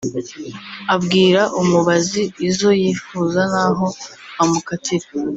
abwira 0.93 1.41
umubazi 1.61 2.23
izo 2.47 2.69
yifuza 2.81 3.41
n’aho 3.51 3.87
amukatira 4.41 5.07